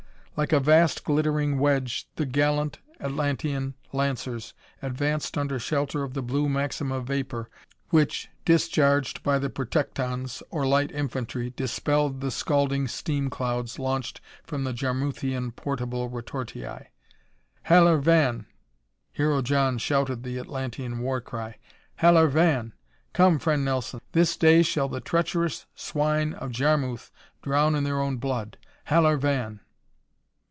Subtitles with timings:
[0.37, 6.49] Like a vast glittering wedge the gallant Atlantean lancers advanced under shelter of the blue
[6.49, 7.47] maxima vapor
[7.89, 14.63] which, discharged by the protectons or light infantry, dispelled the scalding steam clouds launched from
[14.63, 16.87] the Jarmuthian portable retortii.
[17.67, 18.45] "Halor vàn!"
[19.11, 21.57] Hero John shouted the Atlantean war cry.
[22.01, 22.71] "Halor vàn!
[23.13, 27.11] Come Friend Nelson, this day shall the treacherous swine of Jarmuth
[27.43, 28.57] drown in their own blood!
[28.85, 29.59] Halor vàn!"